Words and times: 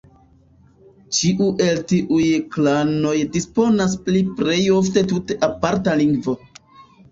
Ĉiu 1.17 1.49
el 1.65 1.81
tiuj 1.91 2.23
klanoj 2.55 3.13
disponas 3.37 3.95
pri 4.09 4.25
plej 4.41 4.59
ofte 4.81 5.07
tute 5.15 5.41
aparta 5.53 5.97
lingvo. 6.05 6.39